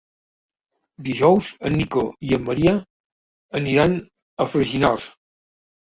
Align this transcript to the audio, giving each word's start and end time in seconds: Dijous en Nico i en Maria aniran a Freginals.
Dijous 1.09 1.49
en 1.69 1.77
Nico 1.81 2.05
i 2.29 2.33
en 2.39 2.43
Maria 2.47 2.75
aniran 3.61 3.95
a 4.45 4.49
Freginals. 4.55 5.07